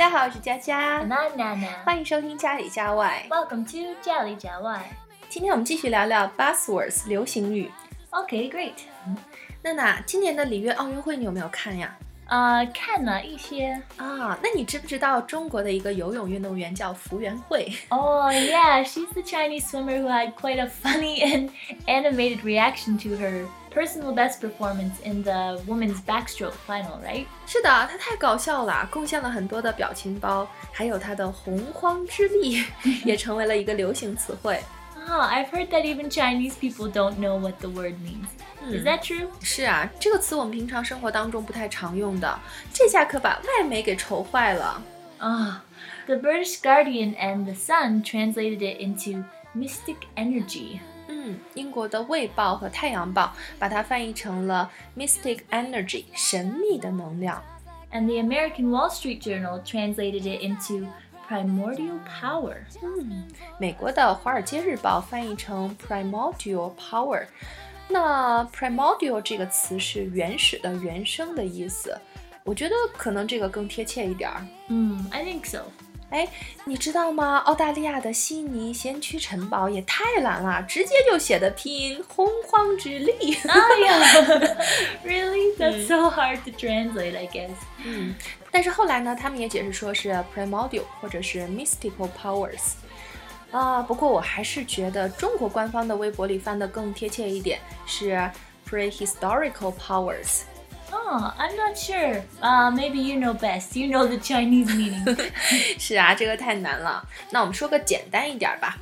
[0.00, 1.06] 大家好，我是佳佳.
[1.84, 3.22] 欢迎收听家里家外。
[3.28, 4.82] Welcome to 家里家外。
[5.28, 7.70] 今天我们继续聊聊 buzzwords 流行语。
[8.10, 8.72] Okay, great.
[9.60, 11.94] 娜娜，今年的里约奥运会你有没有看呀？
[12.30, 13.72] 呃，看了一些。
[13.96, 21.50] 啊，那你知不知道中国的一个游泳运动员叫福原慧？Oh yeah, she's the Chinese swimmer who had quite a funny and
[21.86, 27.26] animated reaction to her personal best performance in the women's backstroke final, right?
[27.46, 32.64] 是的，她太搞笑了，贡献了很多的表情包，还有她的洪荒之力
[33.04, 34.60] 也成为了一个流行词汇。
[35.09, 38.27] Oh, I've heard that even Chinese people don't know what the word means.
[38.67, 39.29] Is that true?
[39.41, 42.39] 是啊，这个词我们平常生活当中不太常用的，
[42.73, 44.81] 这下可把外媒给愁坏了。
[45.19, 45.57] Ah,
[46.07, 49.23] the British Guardian and the Sun translated it into
[49.55, 50.79] mystic energy.
[51.07, 57.43] 嗯，英国的《卫报》和《太阳报》把它翻译成了 mystic energy，神秘的能量。
[57.91, 60.87] And the American Wall Street Journal translated it into
[61.30, 62.56] primordial power.
[62.82, 67.24] 嗯，美国的《华尔街日报》翻译成 primordial power。
[67.88, 71.96] 那 primordial 这个词是原始的、原生的意思，
[72.42, 74.44] 我觉得可能这个更贴切一点儿。
[74.68, 75.62] Hmm, I think so.
[76.10, 76.28] 哎，
[76.64, 77.38] 你知道吗？
[77.46, 83.34] 澳大利亚的悉尼先驱城堡也太懒了，直接就写的拼音洪荒之力。
[83.46, 83.98] 哎呀
[85.04, 85.56] really?
[85.56, 87.50] That's so hard to translate, I guess.
[87.84, 88.14] 嗯，
[88.50, 92.72] 但是后来呢，他们也解释说是 primordial 或者是 mystical powers。
[93.52, 98.30] 啊，不过我还是觉得中国官方的微博里翻的更贴切一点，是
[98.68, 100.42] prehistorical powers。
[101.12, 102.22] Oh, I'm not sure.
[102.40, 103.74] Uh, maybe you know best.
[103.74, 105.04] You know the Chinese meaning.
[105.76, 107.04] 是啊，这个太难了。
[107.32, 108.78] 那我们说个简单一点儿吧。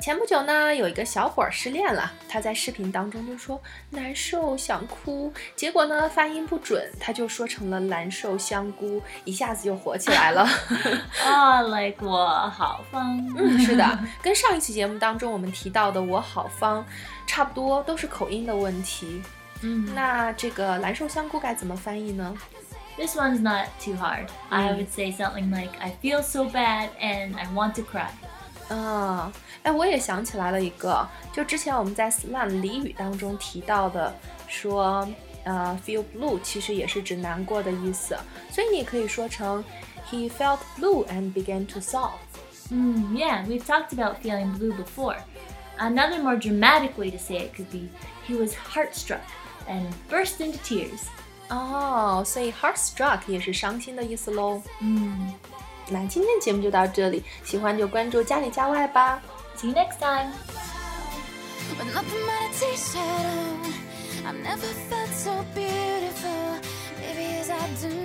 [0.00, 3.60] 前不久呢，有一个小伙儿失恋了，他在视频当中就说
[3.90, 10.44] 难受想哭，结果呢发音不准，他就说成了难受香菇，一下子就火起来了。
[11.24, 13.24] Ah, like 我好方。
[13.36, 16.84] 嗯，是的，跟上一期节目当中我们提到的“我好方”
[17.28, 19.22] 差不多，都是口音的问题。
[19.61, 19.93] Mm.
[19.93, 22.35] 那这个蓝瘦香菇该怎么翻译呢？
[22.97, 24.27] This one's not too hard.
[24.49, 24.77] I Mm.
[24.77, 28.09] would say something like, I feel so bad and I want to cry.
[28.69, 29.31] 啊，
[29.63, 34.13] 哎，我也想起来了一个，就之前我们在 slang 俚语当中提到的，
[34.47, 35.07] 说
[35.43, 38.17] 呃 feel blue 其实也是指难过的意思，
[38.49, 39.63] 所以你也可以说成
[40.09, 42.11] he felt blue and began to sob。
[42.71, 45.17] Mm, yeah, we've talked about feeling blue before.
[45.77, 47.89] Another more dramatic way to say it could be,
[48.25, 49.19] he was heartstruck
[49.69, 51.01] and burst into tears.
[51.49, 54.61] 哦，所以 heart struck 也是伤心的意思喽。
[54.79, 55.33] Mm.
[55.89, 59.21] 那今天节目就到这里，喜欢就关注家里家外吧。
[59.55, 60.31] See you next time.
[61.77, 66.59] With nothing but a t-shirt on I've never felt so beautiful
[66.99, 67.98] Maybe as I do